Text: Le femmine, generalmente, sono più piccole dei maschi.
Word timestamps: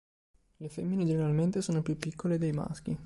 Le 0.57 0.67
femmine, 0.67 1.05
generalmente, 1.05 1.61
sono 1.61 1.83
più 1.83 1.95
piccole 1.95 2.39
dei 2.39 2.53
maschi. 2.53 2.97